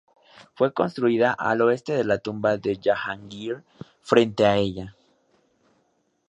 [0.55, 3.63] Fue construida al oeste de la tumba de Jahangir,
[4.01, 4.95] frente a ella.